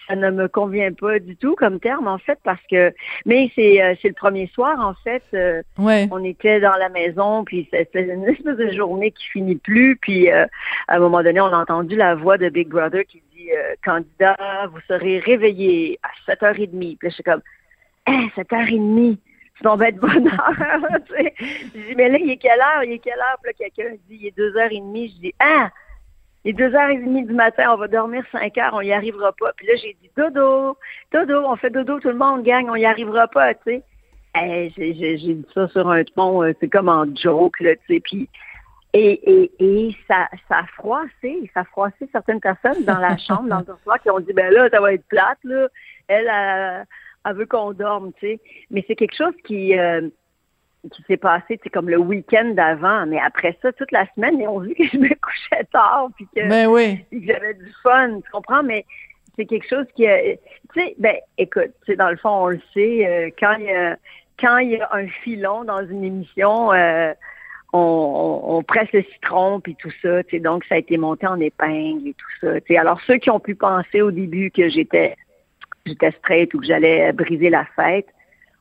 ça 0.08 0.16
ne 0.16 0.31
me 0.31 0.49
convient 0.49 0.93
pas 0.93 1.19
du 1.19 1.37
tout 1.37 1.54
comme 1.54 1.78
terme 1.78 2.08
en 2.08 2.19
fait 2.19 2.38
parce 2.43 2.60
que 2.70 2.93
mais 3.24 3.50
c'est 3.55 3.82
euh, 3.82 3.94
c'est 4.03 4.08
le 4.08 4.15
premier 4.15 4.48
soir 4.48 4.79
en 4.81 4.94
fait 5.05 5.22
euh, 5.34 5.62
Ouais. 5.79 6.08
on 6.10 6.24
était 6.24 6.60
dans 6.60 6.76
la 6.76 6.88
maison 6.88 7.44
puis 7.44 7.69
c'était 7.70 8.12
une 8.12 8.24
espèce 8.24 8.56
de 8.56 8.72
journée 8.72 9.12
qui 9.12 9.24
finit 9.29 9.56
plus 9.56 9.96
puis 9.96 10.31
euh, 10.31 10.44
à 10.88 10.96
un 10.96 10.98
moment 10.98 11.22
donné 11.22 11.41
on 11.41 11.46
a 11.46 11.56
entendu 11.58 11.96
la 11.96 12.15
voix 12.15 12.36
de 12.36 12.48
Big 12.48 12.69
Brother 12.69 13.05
qui 13.06 13.22
dit 13.34 13.53
euh, 13.53 13.74
candidat 13.84 14.36
vous 14.72 14.81
serez 14.88 15.20
réveillé 15.20 15.98
à 16.03 16.32
7h30 16.34 16.69
puis 16.70 16.98
là 17.03 17.08
je 17.08 17.15
suis 17.15 17.22
comme 17.22 17.43
hein, 18.06 18.26
7h30 18.36 19.19
c'est 19.56 19.64
tombé 19.64 19.92
de 19.92 20.00
bonne 20.00 20.28
heure 20.28 20.98
tu 21.06 21.14
sais. 21.14 21.34
je 21.40 21.88
dis 21.88 21.94
mais 21.96 22.08
là 22.08 22.18
il 22.18 22.30
est 22.30 22.36
quelle 22.36 22.60
heure? 22.60 22.84
Il 22.84 22.92
est 22.92 22.98
quelle 22.98 23.18
heure? 23.18 23.36
Puis 23.42 23.52
là 23.52 23.68
quelqu'un 23.70 23.94
dit 24.08 24.18
il 24.20 24.26
est 24.26 24.38
2h30 24.38 25.14
je 25.14 25.20
dis 25.20 25.34
ah 25.38 25.70
il 26.44 26.50
est 26.50 26.68
2h30 26.68 27.26
du 27.26 27.34
matin, 27.34 27.72
on 27.72 27.76
va 27.76 27.88
dormir 27.88 28.24
5 28.32 28.56
heures, 28.58 28.74
on 28.74 28.80
y 28.80 28.92
arrivera 28.92 29.32
pas. 29.32 29.52
Puis 29.56 29.66
là, 29.66 29.74
j'ai 29.76 29.96
dit, 30.02 30.10
dodo, 30.16 30.76
dodo, 31.12 31.44
on 31.46 31.56
fait 31.56 31.70
dodo, 31.70 32.00
tout 32.00 32.08
le 32.08 32.16
monde 32.16 32.42
gagne, 32.42 32.68
on 32.68 32.74
y 32.74 32.84
arrivera 32.84 33.28
pas, 33.28 33.54
tu 33.54 33.60
sais. 33.66 33.82
Eh, 34.34 34.72
j'ai, 34.76 34.92
dit 34.92 35.46
ça 35.54 35.68
sur 35.68 35.88
un 35.88 36.02
ton, 36.04 36.42
euh, 36.42 36.52
c'est 36.58 36.68
comme 36.68 36.88
en 36.88 37.04
joke, 37.14 37.60
là, 37.60 37.76
tu 37.76 37.94
sais. 37.94 38.00
Puis, 38.00 38.28
et, 38.92 39.30
et, 39.30 39.52
et 39.60 39.96
ça, 40.08 40.28
ça 40.48 40.58
a 40.58 40.66
froissé, 40.66 41.50
ça 41.54 41.60
a 41.60 41.64
froissé 41.64 42.08
certaines 42.10 42.40
personnes 42.40 42.84
dans 42.84 42.98
la 42.98 43.16
chambre, 43.18 43.48
dans 43.48 43.60
le 43.60 43.64
dortoir, 43.64 44.00
qui 44.00 44.10
ont 44.10 44.20
dit, 44.20 44.32
ben 44.32 44.52
là, 44.52 44.68
ça 44.70 44.80
va 44.80 44.94
être 44.94 45.06
plate, 45.06 45.38
là. 45.44 45.68
Elle, 46.08 46.28
elle, 46.28 46.86
elle 47.24 47.36
veut 47.36 47.46
qu'on 47.46 47.72
dorme, 47.72 48.12
tu 48.19 48.26
sais. 48.26 48.41
Mais 48.70 48.84
c'est 48.86 48.96
quelque 48.96 49.17
chose 49.17 49.34
qui, 49.44 49.79
euh, 49.79 50.08
qui 50.91 51.02
s'est 51.05 51.17
passé, 51.17 51.60
c'est 51.62 51.70
comme 51.70 51.88
le 51.88 51.98
week-end 51.98 52.52
d'avant. 52.55 53.06
Mais 53.06 53.20
après 53.20 53.56
ça, 53.62 53.72
toute 53.72 53.93
la 53.93 54.06
semaine, 54.14 54.41
ils 54.41 54.48
ont 54.48 54.60
vu 54.60 54.74
que 54.74 54.84
je 54.84 54.96
me 54.96 55.08
couchais 55.20 55.64
tard, 55.72 56.08
puis 56.17 56.26
que 56.34 56.48
Ben 56.48 56.67
oui. 56.69 57.05
puis 57.10 57.20
que 57.24 57.32
j'avais 57.32 57.55
du 57.55 57.72
fun, 57.82 58.20
tu 58.20 58.31
comprends? 58.31 58.62
Mais 58.62 58.84
c'est 59.36 59.46
quelque 59.46 59.69
chose 59.69 59.86
qui, 59.94 60.06
a- 60.06 60.20
tu 60.22 60.38
sais, 60.74 60.94
ben, 60.98 61.17
écoute, 61.38 61.72
tu 61.84 61.93
sais, 61.93 61.96
dans 61.96 62.10
le 62.10 62.17
fond, 62.17 62.31
on 62.31 62.48
le 62.48 62.60
sait, 62.74 63.06
euh, 63.06 63.31
quand 63.38 63.55
il 63.58 63.67
y 63.67 63.70
a, 63.70 63.96
quand 64.41 64.58
il 64.58 64.70
y 64.70 64.81
a 64.81 64.88
un 64.93 65.06
filon 65.06 65.64
dans 65.64 65.86
une 65.86 66.05
émission, 66.05 66.72
euh, 66.72 67.12
on, 67.72 68.62
presse 68.67 68.91
le 68.93 69.02
citron 69.14 69.60
puis 69.60 69.76
tout 69.76 69.91
ça. 70.02 70.22
Tu 70.24 70.41
donc 70.41 70.64
ça 70.64 70.74
a 70.74 70.79
été 70.79 70.96
monté 70.98 71.26
en 71.26 71.41
épingle 71.41 72.08
et 72.08 72.14
tout 72.14 72.26
ça. 72.41 72.60
Tu 72.60 72.76
alors 72.76 73.00
ceux 73.06 73.17
qui 73.17 73.31
ont 73.31 73.41
pu 73.41 73.55
penser 73.55 74.02
au 74.02 74.10
début 74.10 74.50
que 74.50 74.69
j'étais 74.69 75.17
j'étais 75.86 76.12
straight 76.19 76.53
ou 76.55 76.60
que 76.60 76.67
j'allais 76.67 77.12
briser 77.12 77.51
la 77.51 77.65
fête 77.77 78.06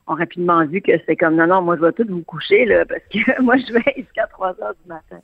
ont 0.06 0.14
rapidement 0.14 0.64
vu 0.66 0.80
que 0.80 0.92
c'est 1.06 1.16
comme 1.16 1.36
non 1.36 1.46
non 1.46 1.62
moi 1.62 1.76
je 1.76 1.82
vais 1.82 1.92
tout 1.92 2.06
vous 2.08 2.22
coucher 2.22 2.64
là 2.64 2.84
parce 2.84 3.02
que 3.12 3.42
moi 3.42 3.56
je 3.56 3.72
vais 3.72 3.94
jusqu'à 3.96 4.26
3 4.26 4.48
heures 4.62 4.74
du 4.82 4.88
matin. 4.88 5.20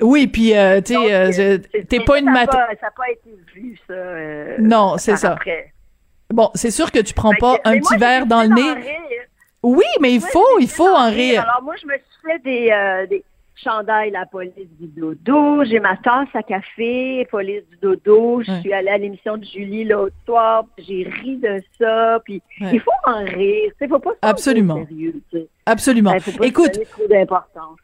Oui, 0.00 0.28
puis 0.28 0.56
euh, 0.56 0.80
tu 0.80 0.94
sais, 0.94 1.40
euh, 1.40 1.58
t'es 1.88 2.00
pas 2.00 2.20
une 2.20 2.30
matin. 2.30 2.58
Ça 2.80 2.86
n'a 2.86 2.90
pas 2.92 3.10
été 3.10 3.30
vu 3.52 3.76
ça. 3.86 3.94
Euh, 3.94 4.56
non, 4.60 4.96
c'est 4.96 5.16
ça. 5.16 5.36
Bon, 6.30 6.50
c'est 6.54 6.70
sûr 6.70 6.92
que 6.92 7.00
tu 7.00 7.14
prends 7.14 7.34
pas 7.34 7.58
un 7.64 7.78
petit 7.78 7.96
verre 7.96 8.26
dans 8.26 8.42
le 8.42 8.48
nez. 8.48 8.98
Oui, 9.62 9.86
mais 10.00 10.14
il 10.14 10.20
faut, 10.20 10.58
il 10.60 10.68
faut 10.68 10.86
en 10.86 11.10
rire. 11.10 11.42
Alors 11.42 11.62
moi, 11.62 11.74
je 11.80 11.86
me 11.86 11.94
suis 11.94 12.30
fait 12.30 12.38
des, 12.44 13.06
des 13.08 13.24
chandails 13.62 14.10
la 14.10 14.26
police 14.26 14.52
du 14.80 14.86
dodo, 14.86 15.64
j'ai 15.64 15.80
ma 15.80 15.96
tasse 15.96 16.28
à 16.34 16.42
café, 16.42 17.26
police 17.30 17.62
du 17.70 17.76
dodo, 17.80 18.42
je 18.42 18.52
suis 18.60 18.72
allée 18.72 18.88
à 18.88 18.98
l'émission 18.98 19.36
de 19.36 19.44
Julie 19.44 19.84
l'autre 19.84 20.14
soir, 20.24 20.64
j'ai 20.78 21.08
ri 21.22 21.36
de 21.36 21.62
ça, 21.78 22.20
puis 22.24 22.42
il 22.60 22.80
faut 22.80 22.90
en 23.04 23.24
rire, 23.24 23.72
il 23.80 23.88
faut 23.88 23.98
pas 23.98 24.10
se 24.10 24.18
Absolument. 24.22 24.86
sérieux. 24.86 25.20
Absolument. 25.66 26.14
Il 26.14 26.20
faut 26.20 26.38
pas 26.38 26.46
Écoute, 26.46 26.80
trop 26.90 27.08
d'importance. 27.08 27.78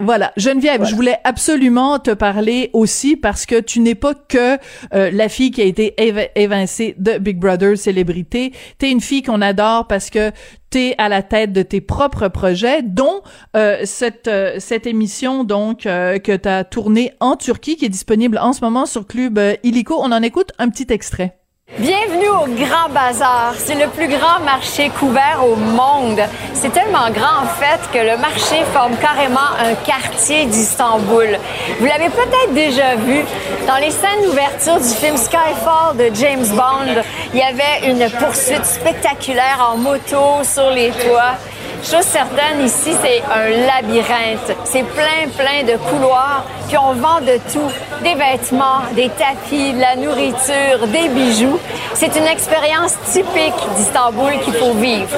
Voilà, 0.00 0.32
Geneviève, 0.36 0.84
je 0.84 0.94
voulais 0.94 1.18
absolument 1.24 1.98
te 1.98 2.12
parler 2.12 2.70
aussi 2.72 3.16
parce 3.16 3.46
que 3.46 3.58
tu 3.58 3.80
n'es 3.80 3.96
pas 3.96 4.14
que 4.14 4.56
euh, 4.94 5.10
la 5.10 5.28
fille 5.28 5.50
qui 5.50 5.60
a 5.60 5.64
été 5.64 5.96
évincée 6.36 6.94
de 6.98 7.18
Big 7.18 7.36
Brother 7.38 7.76
célébrité. 7.76 8.52
T'es 8.78 8.92
une 8.92 9.00
fille 9.00 9.22
qu'on 9.22 9.42
adore 9.42 9.88
parce 9.88 10.10
que 10.10 10.30
t'es 10.70 10.94
à 10.98 11.08
la 11.08 11.24
tête 11.24 11.52
de 11.52 11.62
tes 11.62 11.80
propres 11.80 12.28
projets, 12.28 12.82
dont 12.82 13.22
euh, 13.56 13.80
cette 13.84 14.28
euh, 14.28 14.56
cette 14.60 14.86
émission 14.86 15.42
donc 15.42 15.80
que 15.80 16.36
t'as 16.36 16.62
tournée 16.62 17.12
en 17.18 17.34
Turquie 17.34 17.74
qui 17.74 17.84
est 17.84 17.88
disponible 17.88 18.38
en 18.38 18.52
ce 18.52 18.60
moment 18.60 18.86
sur 18.86 19.04
Club 19.04 19.40
Illico. 19.64 19.96
On 19.98 20.12
en 20.12 20.22
écoute 20.22 20.52
un 20.60 20.68
petit 20.68 20.86
extrait. 20.90 21.38
Bienvenue 21.76 22.28
au 22.30 22.46
Grand 22.46 22.88
Bazar. 22.88 23.52
C'est 23.58 23.74
le 23.74 23.88
plus 23.90 24.08
grand 24.08 24.40
marché 24.42 24.88
couvert 24.88 25.44
au 25.46 25.54
monde. 25.54 26.18
C'est 26.54 26.72
tellement 26.72 27.10
grand 27.10 27.42
en 27.42 27.46
fait 27.46 27.78
que 27.92 27.98
le 27.98 28.16
marché 28.16 28.64
forme 28.72 28.96
carrément 28.96 29.38
un 29.60 29.74
quartier 29.74 30.46
d'Istanbul. 30.46 31.38
Vous 31.78 31.84
l'avez 31.84 32.08
peut-être 32.08 32.54
déjà 32.54 32.96
vu 32.96 33.22
dans 33.66 33.76
les 33.76 33.90
scènes 33.90 34.24
d'ouverture 34.24 34.80
du 34.80 34.88
film 34.88 35.18
Skyfall 35.18 35.98
de 35.98 36.10
James 36.14 36.46
Bond. 36.56 37.02
Il 37.34 37.38
y 37.38 37.42
avait 37.42 37.90
une 37.90 38.10
poursuite 38.12 38.64
spectaculaire 38.64 39.68
en 39.70 39.76
moto 39.76 40.42
sur 40.44 40.70
les 40.70 40.88
toits. 40.88 41.36
Chose 41.82 42.02
certaine, 42.02 42.60
ici, 42.64 42.92
c'est 42.92 43.22
un 43.22 43.48
labyrinthe. 43.48 44.56
C'est 44.64 44.82
plein, 44.82 45.28
plein 45.36 45.62
de 45.62 45.78
couloirs, 45.78 46.44
puis 46.66 46.76
on 46.76 46.92
vend 46.94 47.20
de 47.20 47.38
tout. 47.52 47.70
Des 48.02 48.14
vêtements, 48.14 48.82
des 48.94 49.08
tapis, 49.10 49.72
de 49.72 49.80
la 49.80 49.96
nourriture, 49.96 50.86
des 50.88 51.08
bijoux. 51.08 51.58
C'est 51.94 52.16
une 52.16 52.26
expérience 52.26 52.98
typique 53.12 53.54
d'Istanbul 53.76 54.32
qu'il 54.44 54.54
faut 54.54 54.74
vivre. 54.74 55.16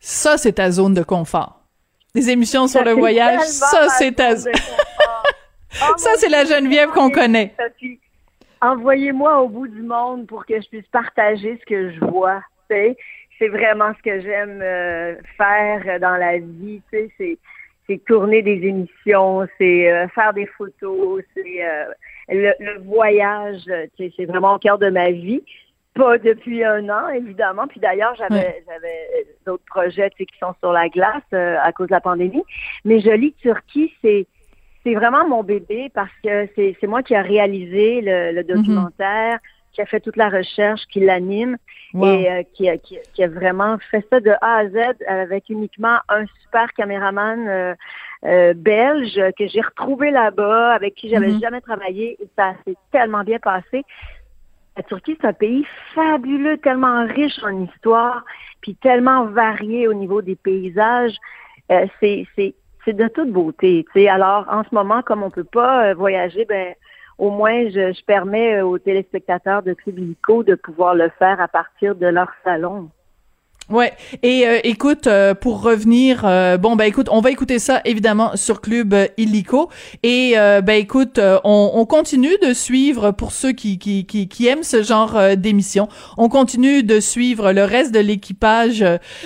Ça, 0.00 0.38
c'est 0.38 0.52
ta 0.52 0.70
zone 0.70 0.94
de 0.94 1.02
confort. 1.02 1.60
Les 2.14 2.30
émissions 2.30 2.66
sur 2.66 2.82
le 2.82 2.92
voyage, 2.92 3.42
ça, 3.42 3.88
c'est 3.90 4.12
ta... 4.12 4.36
zone 4.36 4.52
ça, 5.96 6.10
c'est 6.16 6.28
la 6.28 6.44
Geneviève 6.44 6.90
qu'on 6.90 7.10
connaît. 7.10 7.54
Envoyez-moi 8.60 9.42
au 9.42 9.48
bout 9.48 9.68
du 9.68 9.82
monde 9.82 10.26
pour 10.26 10.46
que 10.46 10.60
je 10.60 10.68
puisse 10.68 10.88
partager 10.90 11.58
ce 11.60 11.66
que 11.66 11.92
je 11.92 12.00
vois. 12.00 12.42
C'est 13.42 13.48
vraiment 13.48 13.92
ce 13.98 14.02
que 14.02 14.20
j'aime 14.20 14.60
euh, 14.62 15.16
faire 15.36 15.98
dans 15.98 16.16
la 16.16 16.38
vie. 16.38 16.80
Tu 16.92 17.10
sais, 17.18 17.38
c'est, 17.88 18.04
tourner 18.06 18.40
des 18.40 18.66
émissions, 18.68 19.46
c'est 19.58 19.92
euh, 19.92 20.06
faire 20.08 20.32
des 20.32 20.46
photos, 20.46 21.22
c'est 21.34 21.64
euh, 21.64 21.84
le, 22.28 22.80
voyage. 22.84 23.64
Tu 23.96 24.04
sais, 24.04 24.12
c'est 24.16 24.24
vraiment 24.26 24.54
au 24.54 24.58
cœur 24.58 24.78
de 24.78 24.88
ma 24.88 25.10
vie. 25.10 25.42
Pas 25.94 26.16
depuis 26.18 26.64
un 26.64 26.88
an, 26.88 27.08
évidemment. 27.08 27.66
Puis 27.66 27.80
d'ailleurs, 27.80 28.14
j'avais 28.14 28.62
d'autres 29.44 29.64
projets 29.66 30.08
qui 30.10 30.26
sont 30.40 30.54
sur 30.60 30.72
la 30.72 30.88
glace 30.88 31.32
à 31.32 31.70
cause 31.72 31.88
de 31.88 31.92
la 31.92 32.00
pandémie. 32.00 32.44
Mais 32.84 33.00
Jolie 33.00 33.34
Turquie, 33.42 33.92
c'est 34.00 34.26
c'est 34.84 34.94
vraiment 34.94 35.28
mon 35.28 35.42
bébé 35.44 35.90
parce 35.94 36.10
que 36.24 36.48
c'est, 36.56 36.86
moi 36.86 37.02
qui 37.04 37.14
a 37.14 37.22
réalisé 37.22 38.00
le, 38.00 38.32
le 38.32 38.42
mm-hmm. 38.42 38.56
documentaire 38.56 39.38
qui 39.72 39.80
a 39.80 39.86
fait 39.86 40.00
toute 40.00 40.16
la 40.16 40.28
recherche, 40.28 40.82
qui 40.90 41.00
l'anime 41.00 41.56
et 41.94 42.30
euh, 42.30 42.42
qui, 42.54 42.68
a, 42.68 42.78
qui, 42.78 43.22
a 43.22 43.28
vraiment 43.28 43.76
fait 43.90 44.06
ça 44.10 44.20
de 44.20 44.30
A 44.40 44.58
à 44.58 44.68
Z 44.68 44.76
avec 45.06 45.48
uniquement 45.48 45.98
un 46.08 46.24
super 46.42 46.72
caméraman 46.72 47.48
euh, 47.48 47.74
euh, 48.24 48.54
belge 48.54 49.20
que 49.38 49.46
j'ai 49.46 49.60
retrouvé 49.60 50.10
là-bas, 50.10 50.72
avec 50.72 50.94
qui 50.94 51.10
j'avais 51.10 51.28
mm-hmm. 51.28 51.40
jamais 51.40 51.60
travaillé 51.60 52.16
et 52.22 52.28
ça 52.36 52.54
s'est 52.66 52.76
tellement 52.90 53.24
bien 53.24 53.38
passé. 53.38 53.84
La 54.76 54.82
Turquie, 54.84 55.18
c'est 55.20 55.26
un 55.26 55.34
pays 55.34 55.66
fabuleux, 55.94 56.56
tellement 56.58 57.06
riche 57.06 57.38
en 57.42 57.64
histoire, 57.64 58.24
puis 58.62 58.74
tellement 58.76 59.26
varié 59.26 59.86
au 59.86 59.92
niveau 59.92 60.22
des 60.22 60.36
paysages. 60.36 61.16
c'est, 62.00 62.26
de 62.86 63.08
toute 63.08 63.30
beauté. 63.30 63.84
Alors, 64.08 64.46
en 64.50 64.64
ce 64.64 64.74
moment, 64.74 65.02
comme 65.02 65.22
on 65.22 65.30
peut 65.30 65.44
pas 65.44 65.92
voyager, 65.92 66.46
ben 66.46 66.74
au 67.18 67.30
moins, 67.30 67.68
je, 67.68 68.04
permets 68.04 68.60
aux 68.62 68.78
téléspectateurs 68.78 69.62
de 69.62 69.74
Club 69.74 69.98
de 70.44 70.54
pouvoir 70.54 70.94
le 70.94 71.10
faire 71.18 71.40
à 71.40 71.48
partir 71.48 71.94
de 71.94 72.06
leur 72.06 72.30
salon. 72.44 72.90
Ouais. 73.70 73.92
Et 74.22 74.46
euh, 74.46 74.58
écoute, 74.64 75.06
euh, 75.06 75.34
pour 75.34 75.62
revenir, 75.62 76.22
euh, 76.24 76.58
bon 76.58 76.76
ben 76.76 76.84
écoute, 76.84 77.08
on 77.10 77.20
va 77.20 77.30
écouter 77.30 77.58
ça 77.58 77.80
évidemment 77.84 78.36
sur 78.36 78.60
Club 78.60 78.94
Illico. 79.16 79.70
Et 80.02 80.34
ben 80.34 80.70
écoute, 80.70 81.18
on, 81.44 81.70
on, 81.74 81.86
continue 81.86 82.36
de 82.42 82.52
suivre 82.52 83.12
pour 83.12 83.32
ceux 83.32 83.52
qui 83.52 83.78
qui 83.78 84.04
qui, 84.04 84.28
qui 84.28 84.46
aiment 84.46 84.62
ce 84.62 84.82
genre 84.82 85.36
d'émission. 85.36 85.88
On 86.16 86.28
continue 86.28 86.82
de 86.82 87.00
suivre 87.00 87.52
le 87.52 87.64
reste 87.64 87.92
de 87.92 88.00
l'équipage 88.00 88.84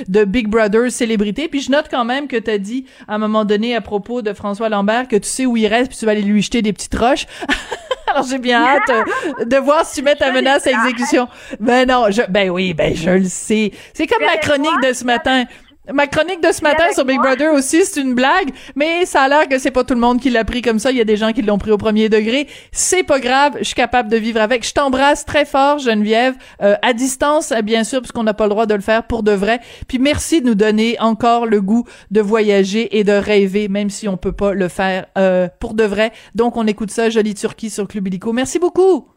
de 0.09 0.25
Big 0.25 0.49
Brother 0.49 0.90
Célébrité. 0.90 1.49
Puis 1.49 1.61
je 1.61 1.71
note 1.71 1.87
quand 1.90 2.05
même 2.05 2.28
que 2.28 2.37
tu 2.37 2.50
as 2.50 2.59
dit 2.59 2.87
à 3.09 3.14
un 3.14 3.19
moment 3.19 3.45
donné 3.45 3.75
à 3.75 3.81
propos 3.81 4.23
de 4.23 4.33
François 4.33 4.69
Lambert 4.69 5.09
que 5.09 5.16
tu 5.16 5.28
sais 5.28 5.47
où 5.47 5.57
il 5.57 5.66
reste, 5.66 5.88
puis 5.88 5.99
tu 5.99 6.05
vas 6.05 6.12
aller 6.12 6.23
lui 6.23 6.43
jeter 6.43 6.62
des 6.62 6.73
petites 6.73 6.95
roches. 6.95 7.26
Alors 8.09 8.25
j'ai 8.28 8.38
bien 8.38 8.62
hâte 8.62 8.90
euh, 8.90 9.45
de 9.45 9.57
voir 9.57 9.85
si 9.85 9.97
tu 9.97 10.02
mets 10.02 10.14
ta 10.14 10.31
menace 10.33 10.66
à 10.66 10.71
exécution. 10.71 11.28
Ben 11.61 11.88
non, 11.88 12.07
je, 12.11 12.23
ben 12.28 12.50
oui, 12.50 12.73
ben 12.73 12.95
je 12.95 13.11
le 13.11 13.25
sais. 13.25 13.73
C'est 13.93 14.07
comme 14.07 14.23
ma 14.26 14.37
chronique 14.38 14.80
de 14.83 14.92
ce 14.92 15.04
matin. 15.04 15.45
Ma 15.92 16.09
chronique 16.09 16.42
de 16.42 16.50
ce 16.50 16.62
matin 16.62 16.90
sur 16.92 17.04
Big 17.04 17.21
Brother 17.21 17.52
aussi, 17.54 17.85
c'est 17.85 18.00
une 18.00 18.14
blague, 18.14 18.50
mais 18.75 19.06
ça 19.06 19.23
a 19.23 19.28
l'air 19.28 19.49
que 19.49 19.56
c'est 19.59 19.71
pas 19.71 19.85
tout 19.85 19.95
le 19.95 20.00
monde 20.00 20.21
qui 20.21 20.30
l'a 20.30 20.45
pris 20.45 20.61
comme 20.61 20.80
ça. 20.80 20.90
Il 20.90 20.97
y 20.97 21.00
a 21.00 21.04
des 21.04 21.16
gens 21.16 21.33
qui 21.33 21.42
l'ont 21.42 21.59
pris 21.59 21.71
au 21.71 21.78
premier 21.78 22.09
degré. 22.09 22.49
C'est 22.73 23.04
pas 23.04 23.21
grave, 23.21 23.54
je 23.59 23.64
suis 23.64 23.75
capable 23.75 24.09
de 24.09 24.16
vivre 24.16 24.40
avec. 24.40 24.66
Je 24.66 24.75
t'embrasse 24.75 25.25
très 25.25 25.45
fort, 25.45 25.78
Geneviève, 25.78 26.35
euh, 26.61 26.75
à 26.83 26.92
distance, 26.92 27.52
bien 27.62 27.85
sûr, 27.85 28.00
parce 28.00 28.11
qu'on 28.11 28.25
n'a 28.25 28.35
pas 28.35 28.45
le 28.45 28.50
droit 28.50 28.66
de 28.66 28.75
le 28.75 28.80
faire 28.80 29.06
pour 29.06 29.23
de 29.23 29.30
vrai. 29.30 29.61
Puis 29.87 30.00
merci 30.00 30.40
de 30.40 30.47
nous 30.47 30.56
donner 30.56 30.97
encore 30.99 31.47
le 31.47 31.62
goût 31.62 31.85
de 32.11 32.21
voyager 32.21 32.99
et 32.99 33.04
de 33.04 33.12
rêver, 33.12 33.68
même 33.68 33.90
si 33.90 34.09
on 34.09 34.16
peut 34.16 34.33
pas 34.33 34.54
le 34.54 34.66
faire 34.66 35.06
euh, 35.16 35.49
pour 35.61 35.75
de 35.75 35.85
vrai. 35.85 36.11
Donc 36.35 36.56
on 36.56 36.66
écoute 36.66 36.90
ça, 36.90 37.11
Jolie 37.11 37.35
Turquie 37.35 37.71
sur 37.71 37.87
Club 37.87 38.09
Illico. 38.09 38.33
Merci 38.33 38.59
beaucoup. 38.59 39.09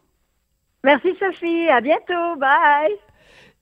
Merci 0.84 1.08
Sophie, 1.18 1.68
à 1.68 1.80
bientôt, 1.80 2.36
bye. 2.38 3.09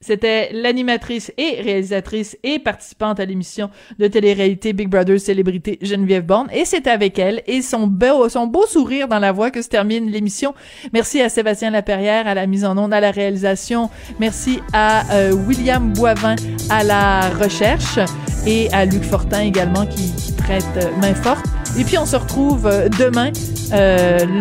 C'était 0.00 0.50
l'animatrice 0.52 1.32
et 1.38 1.60
réalisatrice 1.60 2.38
et 2.44 2.60
participante 2.60 3.18
à 3.18 3.24
l'émission 3.24 3.68
de 3.98 4.06
télé-réalité 4.06 4.72
Big 4.72 4.88
Brother 4.88 5.18
Célébrité 5.18 5.76
Geneviève 5.82 6.24
Borne. 6.24 6.48
Et 6.52 6.64
c'est 6.64 6.86
avec 6.86 7.18
elle 7.18 7.42
et 7.48 7.62
son 7.62 7.88
beau, 7.88 8.28
son 8.28 8.46
beau 8.46 8.64
sourire 8.66 9.08
dans 9.08 9.18
la 9.18 9.32
voix 9.32 9.50
que 9.50 9.60
se 9.60 9.68
termine 9.68 10.08
l'émission. 10.08 10.54
Merci 10.92 11.20
à 11.20 11.28
Sébastien 11.28 11.70
Laperrière 11.70 12.28
à 12.28 12.34
la 12.34 12.46
mise 12.46 12.64
en 12.64 12.78
onde, 12.78 12.92
à 12.92 13.00
la 13.00 13.10
réalisation. 13.10 13.90
Merci 14.20 14.60
à 14.72 15.12
euh, 15.14 15.32
William 15.32 15.92
Boivin 15.92 16.36
à 16.70 16.84
la 16.84 17.30
recherche 17.30 17.98
et 18.46 18.68
à 18.72 18.84
Luc 18.84 19.02
Fortin 19.02 19.40
également 19.40 19.84
qui, 19.84 20.12
prête 20.38 20.64
euh, 20.76 20.90
main 21.00 21.14
forte. 21.14 21.44
Et 21.76 21.82
puis 21.82 21.98
on 21.98 22.06
se 22.06 22.16
retrouve 22.16 22.66
euh, 22.66 22.88
demain, 22.88 23.32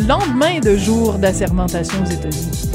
lendemain 0.07 0.59
de 0.59 0.77
jour 0.77 1.13
d'assermentation 1.13 2.03
aux 2.03 2.09
États-Unis. 2.09 2.71